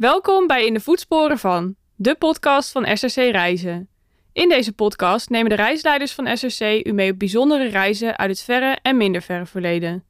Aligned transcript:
Welkom 0.00 0.46
bij 0.46 0.66
In 0.66 0.74
de 0.74 0.80
Voetsporen 0.80 1.38
van, 1.38 1.76
de 1.96 2.14
podcast 2.14 2.70
van 2.70 2.96
SRC 2.96 3.14
Reizen. 3.14 3.88
In 4.32 4.48
deze 4.48 4.72
podcast 4.72 5.30
nemen 5.30 5.50
de 5.50 5.56
reisleiders 5.56 6.12
van 6.12 6.36
SRC 6.36 6.86
u 6.86 6.92
mee 6.92 7.12
op 7.12 7.18
bijzondere 7.18 7.68
reizen 7.68 8.18
uit 8.18 8.30
het 8.30 8.40
verre 8.40 8.78
en 8.82 8.96
minder 8.96 9.22
verre 9.22 9.46
verleden. 9.46 10.04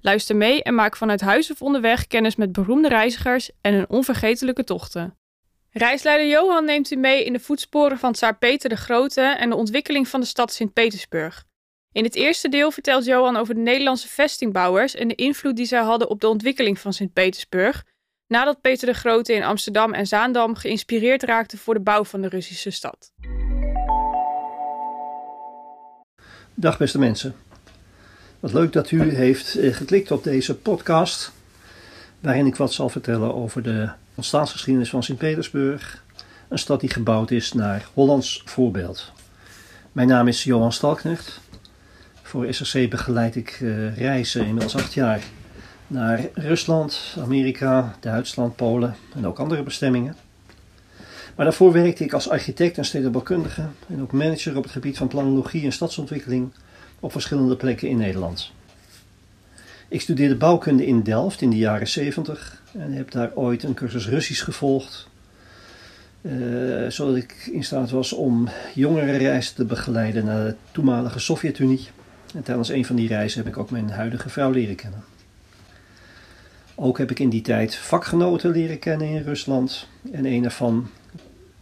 Luister 0.00 0.36
mee 0.36 0.62
en 0.62 0.74
maak 0.74 0.96
vanuit 0.96 1.20
huis 1.20 1.50
of 1.50 1.62
onderweg 1.62 2.06
kennis 2.06 2.36
met 2.36 2.52
beroemde 2.52 2.88
reizigers 2.88 3.50
en 3.60 3.74
hun 3.74 3.88
onvergetelijke 3.88 4.64
tochten. 4.64 5.16
Reisleider 5.70 6.26
Johan 6.26 6.64
neemt 6.64 6.90
u 6.90 6.96
mee 6.96 7.24
in 7.24 7.32
de 7.32 7.40
voetsporen 7.40 7.98
van 7.98 8.12
Tsaar 8.12 8.38
Peter 8.38 8.68
de 8.68 8.76
Grote 8.76 9.20
en 9.20 9.50
de 9.50 9.56
ontwikkeling 9.56 10.08
van 10.08 10.20
de 10.20 10.26
stad 10.26 10.52
Sint-Petersburg. 10.52 11.44
In 11.92 12.04
het 12.04 12.14
eerste 12.14 12.48
deel 12.48 12.70
vertelt 12.70 13.04
Johan 13.04 13.36
over 13.36 13.54
de 13.54 13.60
Nederlandse 13.60 14.08
vestingbouwers 14.08 14.94
en 14.94 15.08
de 15.08 15.14
invloed 15.14 15.56
die 15.56 15.66
zij 15.66 15.82
hadden 15.82 16.08
op 16.08 16.20
de 16.20 16.28
ontwikkeling 16.28 16.78
van 16.78 16.92
Sint-Petersburg, 16.92 17.84
nadat 18.26 18.60
Peter 18.60 18.86
de 18.86 18.94
Grote 18.94 19.32
in 19.32 19.42
Amsterdam 19.42 19.92
en 19.92 20.06
Zaandam 20.06 20.54
geïnspireerd 20.54 21.22
raakte 21.22 21.58
voor 21.58 21.74
de 21.74 21.80
bouw 21.80 22.04
van 22.04 22.20
de 22.20 22.28
Russische 22.28 22.70
stad. 22.70 23.12
Dag 26.54 26.78
beste 26.78 26.98
mensen. 26.98 27.34
Wat 28.40 28.52
leuk 28.52 28.72
dat 28.72 28.90
u 28.90 29.14
heeft 29.14 29.56
eh, 29.56 29.74
geklikt 29.74 30.10
op 30.10 30.24
deze 30.24 30.56
podcast, 30.56 31.32
waarin 32.20 32.46
ik 32.46 32.56
wat 32.56 32.72
zal 32.72 32.88
vertellen 32.88 33.34
over 33.34 33.62
de 33.62 33.90
ontstaansgeschiedenis 34.14 34.90
van 34.90 35.02
Sint-Petersburg, 35.02 36.02
een 36.48 36.58
stad 36.58 36.80
die 36.80 36.90
gebouwd 36.90 37.30
is 37.30 37.52
naar 37.52 37.86
Hollands 37.94 38.42
voorbeeld. 38.44 39.12
Mijn 39.92 40.08
naam 40.08 40.28
is 40.28 40.44
Johan 40.44 40.72
Stalknecht. 40.72 41.40
Voor 42.22 42.54
SRC 42.54 42.90
begeleid 42.90 43.36
ik 43.36 43.58
uh, 43.60 43.96
reizen 43.96 44.46
inmiddels 44.46 44.76
acht 44.76 44.94
jaar 44.94 45.22
naar 45.94 46.28
Rusland, 46.34 47.16
Amerika, 47.18 47.96
Duitsland, 48.00 48.56
Polen 48.56 48.96
en 49.14 49.26
ook 49.26 49.38
andere 49.38 49.62
bestemmingen. 49.62 50.16
Maar 51.36 51.44
daarvoor 51.44 51.72
werkte 51.72 52.04
ik 52.04 52.12
als 52.12 52.28
architect 52.28 52.78
en 52.78 52.84
stedenbouwkundige 52.84 53.66
en 53.88 54.02
ook 54.02 54.12
manager 54.12 54.56
op 54.56 54.62
het 54.62 54.72
gebied 54.72 54.96
van 54.96 55.08
planologie 55.08 55.64
en 55.64 55.72
stadsontwikkeling 55.72 56.52
op 57.00 57.12
verschillende 57.12 57.56
plekken 57.56 57.88
in 57.88 57.96
Nederland. 57.96 58.52
Ik 59.88 60.00
studeerde 60.00 60.36
bouwkunde 60.36 60.86
in 60.86 61.02
Delft 61.02 61.40
in 61.40 61.50
de 61.50 61.56
jaren 61.56 61.88
70 61.88 62.62
en 62.72 62.92
heb 62.92 63.10
daar 63.10 63.30
ooit 63.34 63.62
een 63.62 63.74
cursus 63.74 64.08
Russisch 64.08 64.44
gevolgd, 64.44 65.08
uh, 66.20 66.90
zodat 66.90 67.16
ik 67.16 67.48
in 67.52 67.64
staat 67.64 67.90
was 67.90 68.12
om 68.12 68.48
jongere 68.74 69.16
reizen 69.16 69.54
te 69.54 69.64
begeleiden 69.64 70.24
naar 70.24 70.44
de 70.44 70.54
toenmalige 70.72 71.18
Sovjet-Unie. 71.18 71.88
En 72.34 72.42
tijdens 72.42 72.68
een 72.68 72.84
van 72.84 72.96
die 72.96 73.08
reizen 73.08 73.38
heb 73.44 73.52
ik 73.52 73.58
ook 73.58 73.70
mijn 73.70 73.90
huidige 73.90 74.28
vrouw 74.28 74.50
leren 74.50 74.74
kennen. 74.74 75.13
Ook 76.74 76.98
heb 76.98 77.10
ik 77.10 77.18
in 77.18 77.28
die 77.28 77.42
tijd 77.42 77.74
vakgenoten 77.74 78.50
leren 78.50 78.78
kennen 78.78 79.08
in 79.08 79.22
Rusland. 79.22 79.88
En 80.12 80.24
een 80.24 80.44
ervan, 80.44 80.90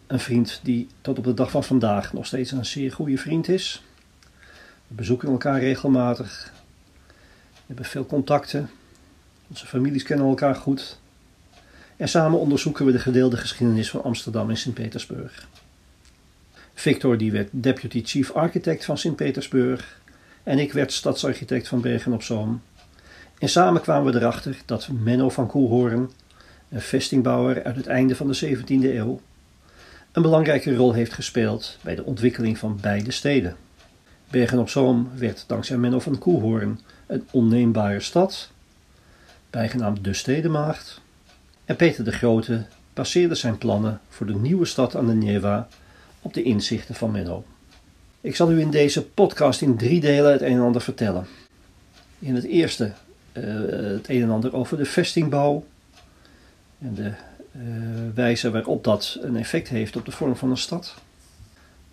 een 0.07 0.21
vriend 0.21 0.61
die 0.63 0.89
tot 1.01 1.19
op 1.19 1.25
de 1.25 1.35
dag 1.35 1.51
van 1.51 1.65
vandaag 1.65 2.13
nog 2.13 2.27
steeds 2.27 2.51
een 2.51 2.67
zeer 2.67 2.93
goede 2.93 3.19
vriend 3.19 3.49
is. 3.49 3.83
We 4.87 4.95
bezoeken 4.95 5.29
elkaar 5.29 5.61
regelmatig. 5.61 6.53
We 7.53 7.63
hebben 7.67 7.85
veel 7.85 8.07
contacten. 8.07 8.71
Onze 9.49 9.67
families 9.67 10.03
kennen 10.03 10.27
elkaar 10.27 10.55
goed. 10.55 10.99
En 11.97 12.09
samen 12.09 12.39
onderzoeken 12.39 12.87
we 12.87 12.93
de 12.93 12.99
gedeelde 12.99 13.37
geschiedenis 13.37 13.91
van 13.91 14.03
Amsterdam 14.03 14.51
en 14.51 14.57
Sint-Petersburg. 14.57 15.49
Victor 16.75 17.19
die 17.19 17.33
werd 17.33 17.49
deputy 17.53 18.03
chief 18.05 18.31
architect 18.31 18.85
van 18.85 18.99
Sint-Petersburg 18.99 20.01
en 20.43 20.59
ik 20.59 20.73
werd 20.73 20.93
stadsarchitect 20.93 21.69
van 21.69 21.81
Bergen 21.81 22.13
op 22.13 22.23
Zoom. 22.23 22.63
En 23.43 23.49
samen 23.49 23.81
kwamen 23.81 24.13
we 24.13 24.19
erachter 24.19 24.57
dat 24.67 24.89
Menno 24.89 25.29
van 25.29 25.47
Koelhoorn, 25.47 26.11
een 26.69 26.81
vestingbouwer 26.81 27.65
uit 27.65 27.77
het 27.77 27.87
einde 27.87 28.17
van 28.17 28.33
de 28.33 28.57
17e 28.57 28.67
eeuw, 28.67 29.21
een 30.13 30.23
belangrijke 30.23 30.77
rol 30.77 30.93
heeft 30.93 31.13
gespeeld 31.13 31.79
bij 31.81 31.95
de 31.95 32.05
ontwikkeling 32.05 32.59
van 32.59 32.79
beide 32.81 33.11
steden. 33.11 33.57
Bergen 34.31 34.59
op 34.59 34.69
Zoom 34.69 35.11
werd 35.17 35.45
dankzij 35.47 35.77
Menno 35.77 36.01
van 36.01 36.19
Koelhoorn 36.19 36.81
een 37.07 37.27
onneembare 37.31 38.01
stad, 38.01 38.51
bijgenaamd 39.51 40.05
de 40.05 40.15
Stedenmaagd, 40.15 41.01
en 41.65 41.77
Peter 41.77 42.05
de 42.05 42.13
Grote 42.13 42.67
baseerde 42.95 43.35
zijn 43.35 43.59
plannen 43.59 44.01
voor 44.09 44.27
de 44.27 44.35
nieuwe 44.35 44.65
stad 44.65 44.97
aan 44.97 45.07
de 45.07 45.15
Neva 45.15 45.69
op 46.21 46.35
de 46.35 46.43
inzichten 46.43 46.95
van 46.95 47.11
Menno. 47.11 47.45
Ik 48.21 48.37
zal 48.37 48.53
u 48.53 48.61
in 48.61 48.71
deze 48.71 49.07
podcast 49.07 49.61
in 49.61 49.77
drie 49.77 50.01
delen 50.01 50.33
het 50.33 50.43
een 50.43 50.53
en 50.53 50.61
ander 50.61 50.83
vertellen. 50.83 51.27
In 52.19 52.35
het 52.35 52.45
eerste 52.45 52.93
het 53.33 54.09
een 54.09 54.23
en 54.23 54.31
ander 54.31 54.55
over 54.55 54.77
de 54.77 54.85
vestingbouw 54.85 55.65
en 56.79 56.95
de 56.95 57.13
uh, 57.57 57.63
wijze 58.15 58.51
waarop 58.51 58.85
dat 58.85 59.19
een 59.21 59.37
effect 59.37 59.69
heeft 59.69 59.97
op 59.97 60.05
de 60.05 60.11
vorm 60.11 60.37
van 60.37 60.51
een 60.51 60.57
stad. 60.57 60.95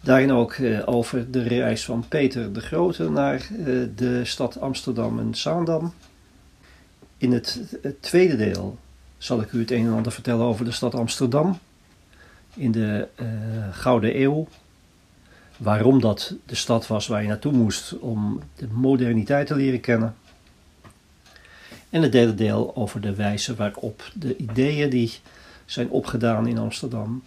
Daarin 0.01 0.31
ook 0.31 0.57
uh, 0.57 0.81
over 0.85 1.31
de 1.31 1.43
reis 1.43 1.85
van 1.85 2.05
Peter 2.07 2.53
de 2.53 2.61
Grote 2.61 3.09
naar 3.09 3.47
de 3.95 4.21
stad 4.23 4.59
Amsterdam 4.59 5.19
en 5.19 5.35
Zaandam. 5.35 5.93
In 7.17 7.31
het, 7.31 7.61
tweede 7.99 8.35
deel 8.35 8.77
zal 9.17 9.41
ik 9.41 9.51
u 9.51 9.59
het 9.59 9.71
een 9.71 9.85
en 9.85 9.93
ander 9.93 10.11
vertellen 10.11 10.45
over 10.45 10.65
de 10.65 10.71
stad 10.71 10.95
Amsterdam 10.95 11.59
in 12.55 12.71
de 12.71 13.07
Gouden 13.71 14.21
Eeuw 14.21 14.47
waarom 15.57 16.01
dat 16.01 16.35
de 16.45 16.55
stad 16.55 16.87
was 16.87 17.07
waar 17.07 17.21
je 17.21 17.27
naartoe 17.27 17.51
moest 17.51 17.99
om 17.99 18.39
de 18.55 18.67
moderniteit 18.71 19.47
te 19.47 19.55
leren 19.55 19.79
kennen. 19.79 20.15
En 21.89 22.01
het 22.01 22.11
derde 22.11 22.35
deel 22.35 22.75
over 22.75 23.01
de 23.01 23.15
wijze 23.15 23.55
waarop 23.55 24.11
de 24.13 24.37
ideeën 24.37 24.89
die 24.89 25.11
zijn 25.65 25.89
opgedaan 25.89 26.47
in 26.47 26.57
Amsterdam 26.57 27.23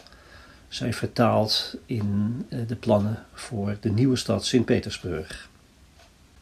zijn 0.68 0.94
vertaald 0.94 1.76
in 1.86 2.36
eh, 2.48 2.58
de 2.66 2.76
plannen 2.76 3.24
voor 3.32 3.76
de 3.80 3.90
nieuwe 3.90 4.16
stad 4.16 4.44
Sint-Petersburg. 4.44 5.48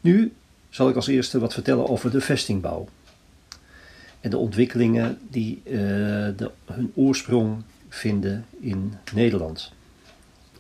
Nu 0.00 0.32
zal 0.68 0.88
ik 0.88 0.96
als 0.96 1.06
eerste 1.06 1.38
wat 1.38 1.52
vertellen 1.52 1.88
over 1.88 2.10
de 2.10 2.20
vestingbouw 2.20 2.88
en 4.20 4.30
de 4.30 4.36
ontwikkelingen 4.36 5.18
die 5.28 5.62
uh, 5.64 5.72
de, 6.36 6.50
hun 6.64 6.92
oorsprong 6.94 7.62
vinden 7.88 8.46
in 8.60 8.94
Nederland, 9.14 9.72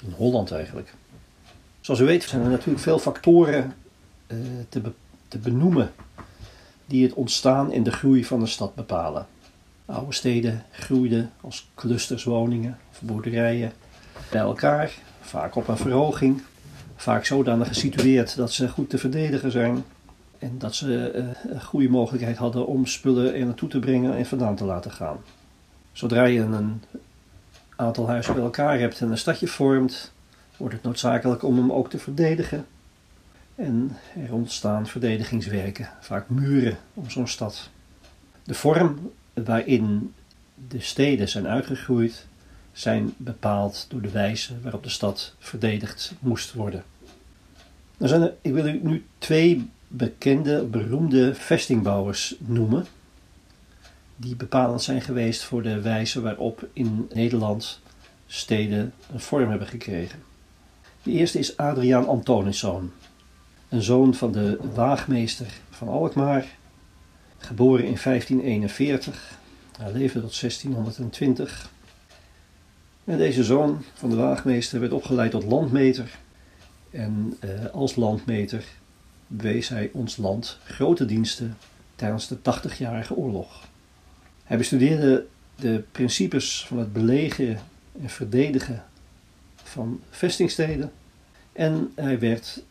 in 0.02 0.12
Holland 0.12 0.50
eigenlijk. 0.50 0.94
Zoals 1.80 2.00
u 2.00 2.04
weet 2.04 2.22
zijn 2.22 2.42
er 2.42 2.50
natuurlijk 2.50 2.80
veel 2.80 2.98
factoren 2.98 3.74
uh, 4.26 4.38
te, 4.68 4.82
te 5.28 5.38
benoemen 5.38 5.92
die 6.90 7.02
het 7.02 7.14
ontstaan 7.14 7.72
en 7.72 7.82
de 7.82 7.92
groei 7.92 8.24
van 8.24 8.40
een 8.40 8.48
stad 8.48 8.74
bepalen. 8.74 9.26
Oude 9.86 10.12
steden 10.12 10.62
groeiden 10.70 11.30
als 11.40 11.70
clusters 11.74 12.24
woningen 12.24 12.78
of 12.90 13.00
boerderijen 13.00 13.72
bij 14.30 14.40
elkaar, 14.40 14.92
vaak 15.20 15.54
op 15.54 15.68
een 15.68 15.76
verhoging, 15.76 16.42
vaak 16.96 17.24
zodanig 17.24 17.68
gesitueerd 17.68 18.36
dat 18.36 18.52
ze 18.52 18.68
goed 18.68 18.90
te 18.90 18.98
verdedigen 18.98 19.50
zijn 19.50 19.84
en 20.38 20.54
dat 20.58 20.74
ze 20.74 21.12
uh, 21.14 21.52
een 21.52 21.62
goede 21.62 21.88
mogelijkheid 21.88 22.36
hadden 22.36 22.66
om 22.66 22.86
spullen 22.86 23.34
er 23.34 23.44
naartoe 23.44 23.68
te 23.68 23.78
brengen 23.78 24.16
en 24.16 24.26
vandaan 24.26 24.56
te 24.56 24.64
laten 24.64 24.90
gaan. 24.90 25.16
Zodra 25.92 26.24
je 26.24 26.40
een 26.40 26.82
aantal 27.76 28.08
huizen 28.08 28.34
bij 28.34 28.42
elkaar 28.42 28.78
hebt 28.78 29.00
en 29.00 29.10
een 29.10 29.18
stadje 29.18 29.48
vormt, 29.48 30.12
wordt 30.56 30.74
het 30.74 30.82
noodzakelijk 30.82 31.42
om 31.42 31.56
hem 31.56 31.72
ook 31.72 31.90
te 31.90 31.98
verdedigen. 31.98 32.66
En 33.60 33.96
er 34.26 34.32
ontstaan 34.32 34.86
verdedigingswerken, 34.86 35.88
vaak 36.00 36.28
muren 36.28 36.78
om 36.94 37.10
zo'n 37.10 37.28
stad. 37.28 37.70
De 38.44 38.54
vorm 38.54 39.12
waarin 39.32 40.14
de 40.68 40.80
steden 40.80 41.28
zijn 41.28 41.46
uitgegroeid, 41.46 42.26
zijn 42.72 43.14
bepaald 43.16 43.86
door 43.88 44.00
de 44.00 44.10
wijze 44.10 44.60
waarop 44.60 44.82
de 44.82 44.88
stad 44.88 45.34
verdedigd 45.38 46.12
moest 46.18 46.52
worden. 46.52 46.84
Zijn 47.98 48.32
ik 48.40 48.52
wil 48.52 48.66
u 48.66 48.80
nu 48.82 49.06
twee 49.18 49.68
bekende, 49.88 50.64
beroemde 50.64 51.34
vestingbouwers 51.34 52.36
noemen, 52.38 52.86
die 54.16 54.36
bepalend 54.36 54.82
zijn 54.82 55.00
geweest 55.00 55.42
voor 55.42 55.62
de 55.62 55.80
wijze 55.80 56.20
waarop 56.20 56.68
in 56.72 57.08
Nederland 57.12 57.80
steden 58.26 58.92
een 59.12 59.20
vorm 59.20 59.50
hebben 59.50 59.68
gekregen. 59.68 60.22
De 61.02 61.10
eerste 61.10 61.38
is 61.38 61.56
Adriaan 61.56 62.06
Antoniszoon, 62.06 62.92
een 63.70 63.82
zoon 63.82 64.14
van 64.14 64.32
de 64.32 64.58
waagmeester 64.74 65.46
van 65.70 65.88
Alkmaar, 65.88 66.46
geboren 67.38 67.84
in 67.84 67.98
1541. 68.02 69.38
Hij 69.78 69.92
leefde 69.92 70.20
tot 70.20 70.40
1620. 70.40 71.70
En 73.04 73.18
deze 73.18 73.44
zoon 73.44 73.82
van 73.94 74.10
de 74.10 74.16
waagmeester 74.16 74.80
werd 74.80 74.92
opgeleid 74.92 75.30
tot 75.30 75.44
landmeter. 75.44 76.18
En 76.90 77.36
eh, 77.40 77.66
als 77.72 77.96
landmeter 77.96 78.64
bewees 79.26 79.68
hij 79.68 79.90
ons 79.92 80.16
land 80.16 80.58
grote 80.64 81.04
diensten 81.04 81.56
tijdens 81.96 82.28
de 82.28 82.36
80-jarige 82.36 83.14
oorlog. 83.14 83.68
Hij 84.44 84.56
bestudeerde 84.56 85.26
de 85.56 85.84
principes 85.92 86.64
van 86.66 86.78
het 86.78 86.92
belegen 86.92 87.60
en 88.02 88.10
verdedigen 88.10 88.84
van 89.62 90.00
vestingsteden. 90.10 90.92
En 91.52 91.92
hij 91.94 92.18
werd 92.18 92.62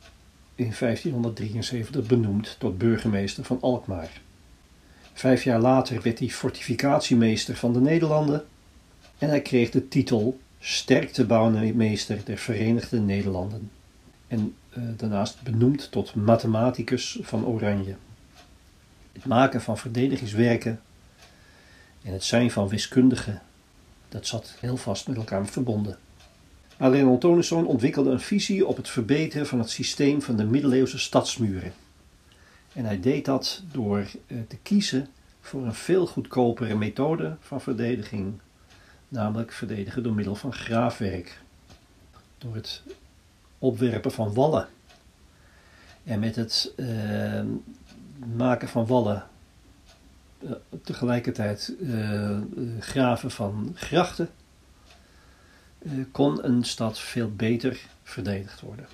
in 0.59 0.73
1573 0.79 2.07
benoemd 2.07 2.56
tot 2.59 2.77
burgemeester 2.77 3.44
van 3.44 3.61
Alkmaar. 3.61 4.21
Vijf 5.13 5.44
jaar 5.44 5.59
later 5.59 6.01
werd 6.01 6.19
hij 6.19 6.29
fortificatiemeester 6.29 7.56
van 7.56 7.73
de 7.73 7.81
Nederlanden 7.81 8.45
En 9.17 9.29
hij 9.29 9.41
kreeg 9.41 9.69
de 9.69 9.88
titel 9.88 10.39
Sterktebouwmeester 10.59 12.19
der 12.25 12.38
Verenigde 12.38 13.00
Nederlanden. 13.00 13.71
En 14.27 14.56
uh, 14.77 14.83
daarnaast 14.97 15.41
benoemd 15.41 15.91
tot 15.91 16.15
mathematicus 16.15 17.19
van 17.21 17.45
Oranje. 17.45 17.95
Het 19.12 19.25
maken 19.25 19.62
van 19.62 19.77
verdedigingswerken 19.77 20.81
en 22.03 22.13
het 22.13 22.23
zijn 22.23 22.51
van 22.51 22.67
wiskundige, 22.67 23.39
dat 24.09 24.27
zat 24.27 24.55
heel 24.59 24.77
vast 24.77 25.07
met 25.07 25.17
elkaar 25.17 25.45
verbonden. 25.45 25.97
Adriaan 26.79 27.09
Antonisson 27.09 27.65
ontwikkelde 27.65 28.09
een 28.09 28.19
visie 28.19 28.65
op 28.65 28.77
het 28.77 28.89
verbeteren 28.89 29.47
van 29.47 29.59
het 29.59 29.69
systeem 29.69 30.21
van 30.21 30.35
de 30.35 30.43
middeleeuwse 30.43 30.99
stadsmuren. 30.99 31.73
En 32.73 32.85
hij 32.85 32.99
deed 32.99 33.25
dat 33.25 33.63
door 33.71 33.99
eh, 33.99 34.37
te 34.47 34.57
kiezen 34.57 35.07
voor 35.41 35.65
een 35.65 35.73
veel 35.73 36.07
goedkopere 36.07 36.75
methode 36.75 37.35
van 37.39 37.61
verdediging, 37.61 38.33
namelijk 39.07 39.51
verdedigen 39.51 40.03
door 40.03 40.13
middel 40.13 40.35
van 40.35 40.53
graafwerk. 40.53 41.39
Door 42.37 42.55
het 42.55 42.83
opwerpen 43.57 44.11
van 44.11 44.33
wallen. 44.33 44.67
En 46.03 46.19
met 46.19 46.35
het 46.35 46.73
uh, 46.75 47.41
maken 48.35 48.67
van 48.67 48.85
wallen 48.85 49.23
uh, 50.39 50.51
tegelijkertijd 50.83 51.73
graven 52.79 53.31
van 53.31 53.71
grachten, 53.75 54.29
kon 56.11 56.45
een 56.45 56.63
stad 56.63 56.99
veel 56.99 57.31
beter 57.35 57.79
verdedigd 58.03 58.61
worden. 58.61 58.87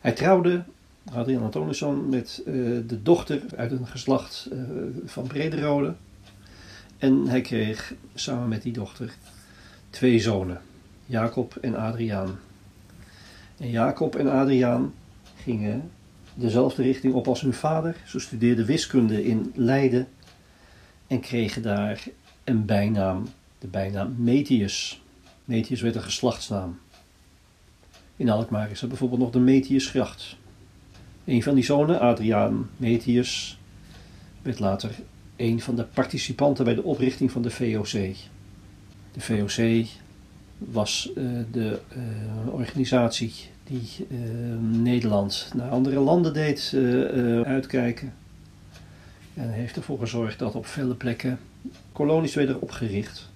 Hij 0.00 0.12
trouwde 0.12 0.64
Adriaan 1.12 1.42
Antonisson 1.42 2.08
met 2.08 2.42
de 2.86 3.02
dochter 3.02 3.42
uit 3.56 3.70
een 3.70 3.86
geslacht 3.86 4.48
van 5.04 5.26
Brederode. 5.26 5.94
En 6.98 7.26
hij 7.26 7.40
kreeg 7.40 7.94
samen 8.14 8.48
met 8.48 8.62
die 8.62 8.72
dochter 8.72 9.14
twee 9.90 10.18
zonen, 10.18 10.60
Jacob 11.06 11.56
en 11.56 11.74
Adriaan. 11.74 12.38
En 13.58 13.70
Jacob 13.70 14.16
en 14.16 14.30
Adriaan 14.30 14.94
gingen 15.36 15.90
dezelfde 16.34 16.82
richting 16.82 17.14
op 17.14 17.28
als 17.28 17.40
hun 17.40 17.52
vader. 17.52 17.96
Ze 18.06 18.18
studeerden 18.18 18.66
wiskunde 18.66 19.24
in 19.24 19.52
Leiden 19.54 20.08
en 21.06 21.20
kregen 21.20 21.62
daar 21.62 22.04
een 22.44 22.64
bijnaam, 22.64 23.26
de 23.58 23.66
bijnaam 23.66 24.14
Metius. 24.18 25.02
Metius 25.44 25.80
werd 25.80 25.94
een 25.94 26.02
geslachtsnaam. 26.02 26.78
In 28.16 28.30
Alkmaar 28.30 28.70
is 28.70 28.82
er 28.82 28.88
bijvoorbeeld 28.88 29.20
nog 29.20 29.30
de 29.30 29.38
Metiusgracht. 29.38 30.36
Een 31.24 31.42
van 31.42 31.54
die 31.54 31.64
zonen, 31.64 32.00
Adriaan 32.00 32.70
Metius, 32.76 33.58
werd 34.42 34.58
later 34.58 34.90
een 35.36 35.60
van 35.60 35.76
de 35.76 35.84
participanten 35.84 36.64
bij 36.64 36.74
de 36.74 36.82
oprichting 36.82 37.30
van 37.30 37.42
de 37.42 37.50
VOC. 37.50 38.14
De 39.12 39.20
VOC 39.20 39.86
was 40.58 41.10
uh, 41.16 41.38
de 41.52 41.80
uh, 41.96 42.54
organisatie 42.54 43.32
die 43.64 43.88
uh, 44.08 44.18
Nederland 44.60 45.50
naar 45.56 45.70
andere 45.70 46.00
landen 46.00 46.32
deed 46.32 46.74
uitkijken. 47.44 48.12
En 49.34 49.50
heeft 49.50 49.76
ervoor 49.76 49.98
gezorgd 49.98 50.38
dat 50.38 50.54
op 50.54 50.66
vele 50.66 50.94
plekken 50.94 51.38
kolonies 51.92 52.34
werden 52.34 52.60
opgericht. 52.60 53.29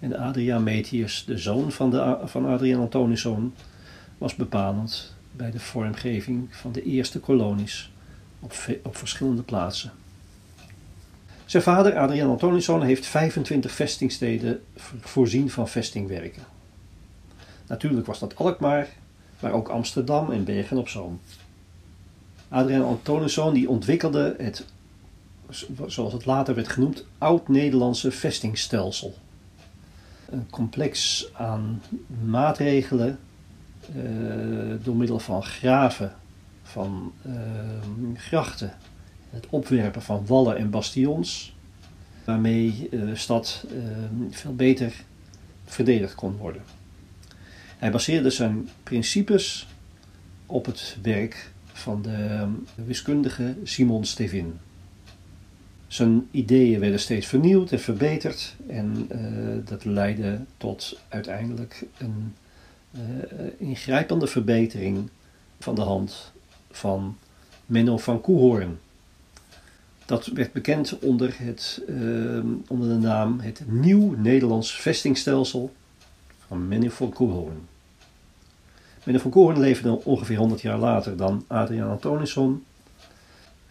En 0.00 0.16
Adriaan 0.16 0.62
Metius, 0.62 1.24
de 1.26 1.38
zoon 1.38 1.72
van, 1.72 1.90
de, 1.90 2.18
van 2.24 2.46
Adriaan 2.46 2.80
Antoniszoon, 2.80 3.54
was 4.18 4.34
bepalend 4.34 5.14
bij 5.32 5.50
de 5.50 5.60
vormgeving 5.60 6.46
van 6.50 6.72
de 6.72 6.82
eerste 6.82 7.20
kolonies 7.20 7.90
op, 8.40 8.54
op 8.82 8.96
verschillende 8.96 9.42
plaatsen. 9.42 9.92
Zijn 11.44 11.62
vader, 11.62 11.98
Adriaan 11.98 12.30
Antonisson, 12.30 12.82
heeft 12.82 13.06
25 13.06 13.72
vestingsteden 13.72 14.62
voorzien 15.00 15.50
van 15.50 15.68
vestingwerken. 15.68 16.42
Natuurlijk 17.66 18.06
was 18.06 18.18
dat 18.18 18.36
Alkmaar, 18.36 18.88
maar 19.40 19.52
ook 19.52 19.68
Amsterdam 19.68 20.30
en 20.30 20.44
Bergen 20.44 20.76
op 20.76 20.88
Zoom. 20.88 21.20
Adriaan 22.48 22.84
Antonisson 22.84 23.54
die 23.54 23.68
ontwikkelde 23.68 24.34
het, 24.38 24.64
zoals 25.86 26.12
het 26.12 26.24
later 26.24 26.54
werd 26.54 26.68
genoemd, 26.68 27.04
Oud-Nederlandse 27.18 28.10
vestingstelsel. 28.10 29.14
Een 30.34 30.50
complex 30.50 31.26
aan 31.32 31.82
maatregelen 32.24 33.18
uh, 33.96 34.74
door 34.82 34.96
middel 34.96 35.18
van 35.18 35.42
graven, 35.42 36.12
van 36.62 37.12
uh, 37.26 37.32
grachten, 38.14 38.72
het 39.30 39.46
opwerpen 39.50 40.02
van 40.02 40.26
wallen 40.26 40.56
en 40.56 40.70
bastions, 40.70 41.56
waarmee 42.24 42.88
de 42.90 43.16
stad 43.16 43.66
veel 44.30 44.54
beter 44.54 45.04
verdedigd 45.64 46.14
kon 46.14 46.36
worden. 46.36 46.62
Hij 47.78 47.90
baseerde 47.90 48.30
zijn 48.30 48.68
principes 48.82 49.68
op 50.46 50.66
het 50.66 50.96
werk 51.02 51.52
van 51.72 52.02
de 52.02 52.46
wiskundige 52.74 53.56
Simon 53.64 54.04
Stevin. 54.04 54.58
Zijn 55.94 56.28
ideeën 56.30 56.80
werden 56.80 57.00
steeds 57.00 57.26
vernieuwd 57.26 57.72
en 57.72 57.80
verbeterd 57.80 58.54
en 58.66 59.08
uh, 59.12 59.66
dat 59.68 59.84
leidde 59.84 60.40
tot 60.56 61.00
uiteindelijk 61.08 61.86
een 61.98 62.34
uh, 62.90 63.00
ingrijpende 63.56 64.26
verbetering 64.26 65.08
van 65.58 65.74
de 65.74 65.80
hand 65.80 66.32
van 66.70 67.16
Menno 67.66 67.98
van 67.98 68.20
Koehoorn. 68.20 68.78
Dat 70.04 70.26
werd 70.26 70.52
bekend 70.52 70.98
onder, 70.98 71.34
het, 71.38 71.82
uh, 71.88 72.44
onder 72.68 72.88
de 72.88 73.06
naam 73.06 73.40
het 73.40 73.62
Nieuw 73.66 74.14
Nederlands 74.16 74.74
Vestingstelsel 74.76 75.72
van 76.46 76.68
Menno 76.68 76.88
van 76.88 77.12
Koehoorn. 77.12 77.68
Menno 79.04 79.20
van 79.20 79.30
Koehoorn 79.30 79.60
leefde 79.60 80.04
ongeveer 80.04 80.36
100 80.38 80.60
jaar 80.60 80.78
later 80.78 81.16
dan 81.16 81.44
Adriaan 81.46 81.90
Antonisson. 81.90 82.64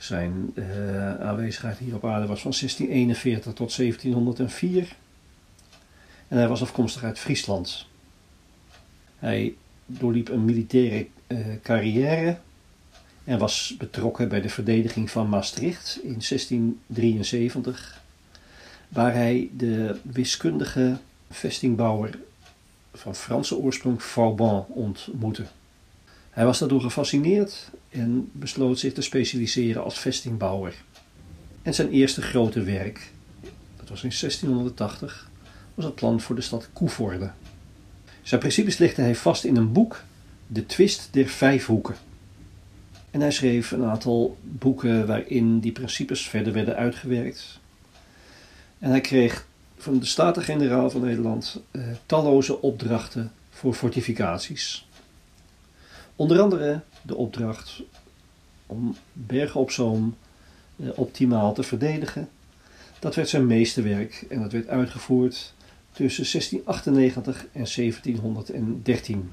Zijn 0.04 0.52
uh, 0.54 1.20
aanwezigheid 1.20 1.78
hier 1.78 1.96
op 1.96 2.06
aarde 2.06 2.28
was 2.28 2.42
van 2.42 2.52
1641 2.52 3.54
tot 3.54 3.76
1704. 3.76 4.96
En 6.28 6.38
hij 6.38 6.48
was 6.48 6.62
afkomstig 6.62 7.04
uit 7.04 7.20
Friesland. 7.20 7.88
Hij 9.20 9.56
doorliep 9.86 10.30
een 10.30 10.46
militaire 10.46 11.08
uh, 11.28 11.38
carrière 11.62 12.38
en 13.24 13.40
was 13.40 13.76
betrokken 13.78 14.30
bij 14.30 14.42
de 14.42 14.50
verdediging 14.50 15.12
van 15.12 15.30
Maastricht 15.30 16.00
in 16.02 16.22
1673, 16.28 18.02
waar 18.88 19.14
hij 19.14 19.50
de 19.58 20.00
wiskundige 20.02 20.98
vestingbouwer 21.30 22.20
van 22.94 23.16
Franse 23.16 23.58
oorsprong 23.58 24.04
Vauban 24.04 24.66
ontmoette. 24.70 25.46
Hij 26.34 26.46
was 26.46 26.60
daardoor 26.60 26.82
gefascineerd 26.82 27.70
en 27.90 28.30
besloot 28.32 28.80
zich 28.80 28.94
te 28.94 29.02
specialiseren 29.02 29.84
als 29.84 30.00
vestingbouwer. 30.00 30.76
En 31.62 31.74
zijn 31.74 31.90
eerste 31.90 32.22
grote 32.22 32.64
werk, 32.64 33.12
dat 33.78 33.90
was 33.90 34.04
in 34.04 34.12
1680, 34.20 35.30
was 35.74 35.86
het 35.86 35.96
plan 35.96 36.22
voor 36.22 36.36
de 36.36 36.42
stad 36.42 36.70
Koevoorde. 36.74 37.32
Zijn 38.22 38.40
principes 38.40 38.78
legde 38.78 39.02
hij 39.02 39.16
vast 39.16 39.44
in 39.44 39.56
een 39.56 39.72
boek, 39.72 40.04
De 40.48 40.66
Twist 40.66 41.08
der 41.12 41.28
Vijf 41.28 41.66
Hoeken. 41.66 41.96
En 43.12 43.22
hij 43.22 43.32
schreef 43.32 43.72
een 43.72 43.86
aantal 43.86 44.38
boeken 44.42 45.08
waarin 45.08 45.60
die 45.60 45.72
principes 45.72 46.28
verder 46.28 46.54
werden 46.54 46.76
uitgewerkt. 46.76 47.60
En 48.80 48.90
hij 48.90 49.02
kreeg 49.02 49.48
van 49.78 50.00
de 50.00 50.06
Staten-Generaal 50.06 50.90
van 50.90 51.02
Nederland 51.02 51.62
eh, 51.72 51.82
talloze 52.06 52.62
opdrachten 52.62 53.32
voor 53.50 53.74
fortificaties. 53.74 54.86
Onder 56.16 56.42
andere 56.42 56.82
de 57.02 57.16
opdracht 57.16 57.82
om 58.66 58.96
Bergen 59.14 59.60
op 59.60 59.72
Zoom 59.72 60.16
eh, 60.76 60.88
optimaal 60.96 61.54
te 61.54 61.64
verdedigen. 61.64 62.30
Dat 63.00 63.16
werd 63.16 63.30
zijn 63.30 63.48
meesterwerk 63.48 64.26
en 64.30 64.42
dat 64.42 64.52
werd 64.52 64.68
uitgevoerd 64.68 65.54
tussen 65.92 66.26
1698 66.32 67.46
en 67.52 67.68
1713. 67.76 69.30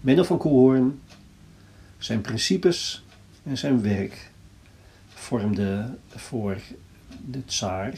Menno 0.00 0.22
van 0.22 0.38
Koehoorn 0.38 1.00
zijn 1.98 2.20
principes 2.20 3.04
en 3.42 3.58
zijn 3.58 3.82
werk 3.82 4.30
vormden 5.08 5.98
voor 6.08 6.56
de 7.30 7.44
tsaar, 7.44 7.94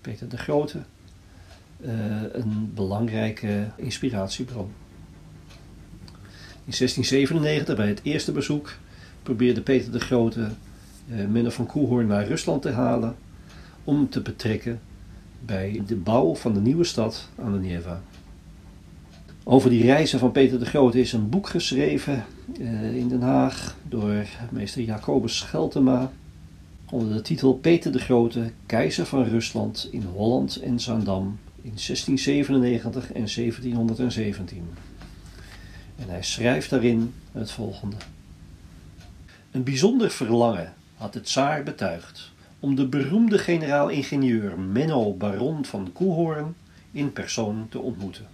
Peter 0.00 0.28
de 0.28 0.36
Grote, 0.36 0.82
uh, 1.80 2.22
een 2.32 2.72
belangrijke 2.74 3.70
inspiratiebron. 3.76 4.72
In 6.66 6.72
1697, 6.78 7.76
bij 7.76 7.88
het 7.88 8.00
eerste 8.02 8.32
bezoek, 8.32 8.72
probeerde 9.22 9.60
Peter 9.60 9.92
de 9.92 10.00
Grote 10.00 10.48
uh, 11.10 11.26
Menno 11.26 11.50
van 11.50 11.66
Koehoorn 11.66 12.06
naar 12.06 12.26
Rusland 12.26 12.62
te 12.62 12.70
halen 12.70 13.16
om 13.84 14.08
te 14.08 14.20
betrekken 14.20 14.80
bij 15.44 15.82
de 15.86 15.94
bouw 15.94 16.34
van 16.34 16.54
de 16.54 16.60
nieuwe 16.60 16.84
stad 16.84 17.28
aan 17.38 17.52
de 17.52 17.58
Neva. 17.58 18.02
Over 19.42 19.70
die 19.70 19.82
reizen 19.82 20.18
van 20.18 20.32
Peter 20.32 20.58
de 20.58 20.66
Grote 20.66 21.00
is 21.00 21.12
een 21.12 21.28
boek 21.28 21.48
geschreven 21.48 22.24
uh, 22.60 22.96
in 22.96 23.08
Den 23.08 23.22
Haag 23.22 23.76
door 23.88 24.26
meester 24.50 24.82
Jacobus 24.82 25.36
Scheltema. 25.36 26.12
onder 26.90 27.16
de 27.16 27.22
titel 27.22 27.54
Peter 27.54 27.92
de 27.92 27.98
Grote, 27.98 28.50
keizer 28.66 29.06
van 29.06 29.24
Rusland 29.24 29.88
in 29.90 30.02
Holland 30.14 30.56
en 30.56 30.80
Zaandam 30.80 31.38
in 31.62 31.72
1697 31.74 33.12
en 33.12 33.26
1717. 33.34 34.62
En 35.96 36.08
hij 36.08 36.22
schrijft 36.22 36.70
daarin 36.70 37.14
het 37.32 37.50
volgende. 37.50 37.96
Een 39.50 39.62
bijzonder 39.62 40.10
verlangen 40.10 40.74
had 40.96 41.12
de 41.12 41.20
tsaar 41.20 41.62
betuigd 41.62 42.32
om 42.60 42.74
de 42.74 42.86
beroemde 42.86 43.38
generaal-ingenieur 43.38 44.58
Menno 44.58 45.12
Baron 45.12 45.64
van 45.64 45.92
Koehoorn 45.92 46.54
in 46.92 47.12
persoon 47.12 47.66
te 47.68 47.78
ontmoeten. 47.78 48.26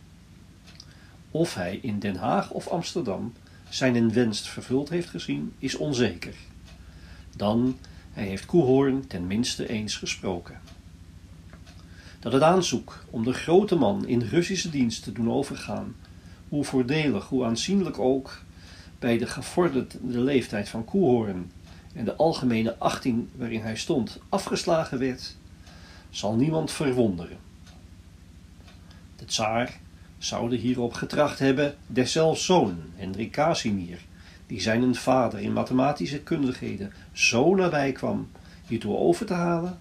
Of 1.31 1.55
hij 1.55 1.79
in 1.83 1.99
Den 1.99 2.17
Haag 2.17 2.51
of 2.51 2.69
Amsterdam 2.69 3.33
zijn 3.69 4.13
wens 4.13 4.49
vervuld 4.49 4.89
heeft 4.89 5.09
gezien, 5.09 5.53
is 5.59 5.77
onzeker. 5.77 6.35
Dan 7.37 7.79
hij 8.13 8.25
heeft 8.25 8.47
Koehoorn 8.47 9.07
ten 9.07 9.27
minste 9.27 9.69
eens 9.69 9.97
gesproken. 9.97 10.61
Dat 12.21 12.33
het 12.33 12.43
aanzoek 12.43 13.05
om 13.11 13.25
de 13.25 13.33
grote 13.33 13.75
man 13.75 14.07
in 14.07 14.21
Russische 14.21 14.71
dienst 14.71 15.03
te 15.03 15.13
doen 15.13 15.31
overgaan, 15.31 15.95
hoe 16.51 16.65
voordelig, 16.65 17.29
hoe 17.29 17.45
aanzienlijk 17.45 17.99
ook, 17.99 18.43
bij 18.99 19.19
de 19.19 19.27
gevorderde 19.27 19.99
leeftijd 20.03 20.69
van 20.69 20.85
Koehoorn 20.85 21.51
en 21.95 22.05
de 22.05 22.17
algemene 22.17 22.79
achting 22.79 23.29
waarin 23.37 23.61
hij 23.61 23.77
stond 23.77 24.19
afgeslagen 24.29 24.99
werd, 24.99 25.37
zal 26.11 26.35
niemand 26.35 26.71
verwonderen. 26.71 27.39
De 29.17 29.25
tsaar 29.25 29.81
zoude 30.19 30.57
hierop 30.57 30.93
getracht 30.93 31.39
hebben 31.39 31.75
deszelfs 31.87 32.45
zoon, 32.45 32.77
Hendrik 32.95 33.33
Casimir, 33.33 33.99
die 34.47 34.61
zijn 34.61 34.95
vader 34.95 35.41
in 35.41 35.53
mathematische 35.53 36.21
kundigheden 36.21 36.93
zo 37.13 37.55
nabij 37.55 37.93
kwam 37.93 38.29
hiertoe 38.67 38.97
over 38.97 39.27
te 39.27 39.35
halen, 39.35 39.79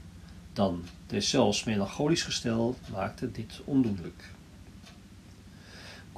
dan 0.54 0.84
deszelfs 1.08 1.64
melancholisch 1.64 2.24
gestel 2.24 2.76
maakte 2.92 3.32
dit 3.32 3.62
ondoenlijk. 3.66 4.38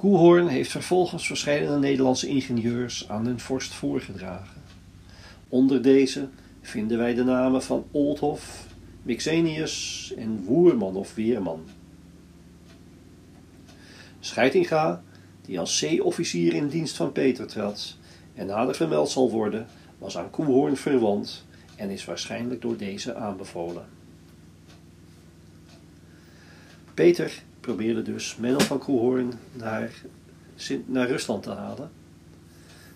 Koehoorn 0.02 0.46
heeft 0.46 0.70
vervolgens 0.70 1.26
verschillende 1.26 1.78
Nederlandse 1.78 2.28
ingenieurs 2.28 3.08
aan 3.08 3.24
den 3.24 3.40
vorst 3.40 3.72
voorgedragen. 3.72 4.62
Onder 5.48 5.82
deze 5.82 6.28
vinden 6.60 6.98
wij 6.98 7.14
de 7.14 7.24
namen 7.24 7.62
van 7.62 7.84
Oldhoff, 7.90 8.66
Mixenius 9.02 10.12
en 10.16 10.44
Woerman 10.44 10.96
of 10.96 11.14
Weerman. 11.14 11.64
Scheitinga, 14.20 15.02
die 15.42 15.58
als 15.58 15.78
zeeofficier 15.78 16.54
in 16.54 16.68
dienst 16.68 16.96
van 16.96 17.12
Peter 17.12 17.46
trad 17.46 17.96
en 18.34 18.46
nader 18.46 18.74
vermeld 18.74 19.10
zal 19.10 19.30
worden, 19.30 19.66
was 19.98 20.18
aan 20.18 20.30
Koehoorn 20.30 20.76
verwant 20.76 21.44
en 21.76 21.90
is 21.90 22.04
waarschijnlijk 22.04 22.62
door 22.62 22.76
deze 22.76 23.14
aanbevolen. 23.14 23.86
Peter 26.94 27.42
probeerde 27.62 28.02
dus 28.02 28.36
Menno 28.36 28.58
van 28.58 28.78
Koehoorn 28.78 29.32
naar, 29.52 29.90
naar 30.86 31.08
Rusland 31.08 31.42
te 31.42 31.50
halen. 31.50 31.90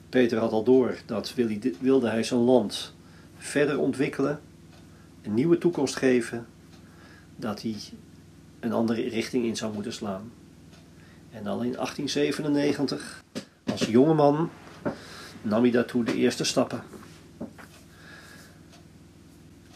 Peter 0.08 0.38
had 0.38 0.52
al 0.52 0.64
door 0.64 0.96
dat 1.06 1.35
wilde 1.80 2.08
hij 2.08 2.23
zijn 2.23 2.40
land 2.40 2.94
verder 3.37 3.78
ontwikkelen, 3.78 4.40
een 5.23 5.35
nieuwe 5.35 5.58
toekomst 5.58 5.96
geven, 5.96 6.46
dat 7.37 7.62
hij 7.62 7.76
een 8.61 8.73
andere 8.73 9.08
richting 9.08 9.44
in 9.44 9.56
zou 9.56 9.73
moeten 9.73 9.92
slaan. 9.92 10.32
En 11.30 11.44
dan 11.44 11.64
in 11.64 11.73
1897, 11.73 13.25
als 13.64 13.87
jongeman, 13.87 14.50
nam 15.42 15.62
hij 15.62 15.70
daartoe 15.70 16.04
de 16.04 16.14
eerste 16.14 16.44
stappen. 16.44 16.82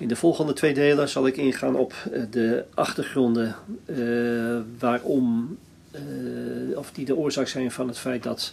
In 0.00 0.09
de 0.09 0.16
volgende 0.16 0.52
twee 0.52 0.75
delen 0.75 1.09
zal 1.09 1.26
ik 1.26 1.37
ingaan 1.37 1.76
op 1.76 1.95
eh, 2.12 2.23
de 2.30 2.64
achtergronden 2.75 3.54
uh, 3.87 4.61
waarom, 4.78 5.59
uh, 5.95 6.78
of 6.78 6.92
die 6.92 7.04
de 7.04 7.16
oorzaak 7.16 7.47
zijn 7.47 7.71
van 7.71 7.88
het 7.88 7.99
feit 7.99 8.23
dat 8.23 8.52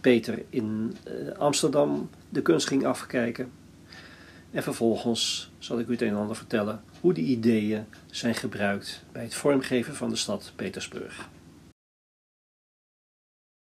Peter 0.00 0.42
in 0.50 0.96
Amsterdam 1.36 2.10
de 2.28 2.42
kunst 2.42 2.66
ging 2.66 2.86
afkijken. 2.86 3.50
En 4.50 4.62
vervolgens 4.62 5.50
zal 5.58 5.78
ik 5.78 5.88
u 5.88 5.92
het 5.92 6.02
een 6.02 6.08
en 6.08 6.16
ander 6.16 6.36
vertellen 6.36 6.80
hoe 7.00 7.14
die 7.14 7.26
ideeën 7.26 7.84
zijn 8.10 8.34
gebruikt 8.34 9.02
bij 9.12 9.22
het 9.22 9.34
vormgeven 9.34 9.94
van 9.94 10.08
de 10.10 10.16
stad 10.16 10.52
Petersburg. 10.56 11.28